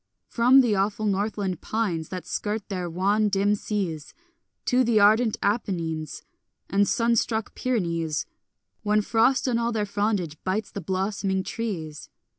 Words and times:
From 0.29 0.61
the 0.61 0.73
awful 0.75 1.05
northland 1.05 1.61
pines 1.61 2.09
That 2.09 2.25
skirt 2.25 2.69
their 2.69 2.89
wan 2.89 3.29
dim 3.29 3.53
seas 3.53 4.15
To 4.65 4.83
the 4.83 4.99
ardent 4.99 5.37
Apennines 5.43 6.23
And 6.71 6.87
sun 6.87 7.15
struck 7.15 7.53
Pyrenees, 7.53 8.25
One 8.81 9.01
frost 9.01 9.47
on 9.47 9.59
all 9.59 9.71
their 9.71 9.85
frondage 9.85 10.37
bites 10.43 10.71
the 10.71 10.81
blossoming 10.81 11.43
trees. 11.43 12.09